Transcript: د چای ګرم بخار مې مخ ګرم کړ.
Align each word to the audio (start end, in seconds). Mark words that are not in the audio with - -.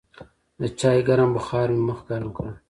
د 0.59 0.61
چای 0.79 0.99
ګرم 1.07 1.29
بخار 1.37 1.67
مې 1.73 1.81
مخ 1.87 1.99
ګرم 2.09 2.29
کړ. 2.37 2.47